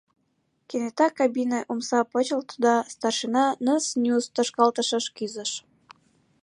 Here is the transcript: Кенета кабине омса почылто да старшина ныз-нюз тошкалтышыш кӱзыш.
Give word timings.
Кенета 0.67 1.07
кабине 1.17 1.59
омса 1.71 1.99
почылто 2.11 2.55
да 2.65 2.73
старшина 2.93 3.45
ныз-нюз 3.65 4.23
тошкалтышыш 4.35 5.05
кӱзыш. 5.17 5.51